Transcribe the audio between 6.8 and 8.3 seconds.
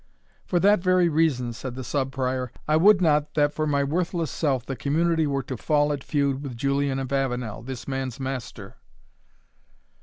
of Avenel, this man's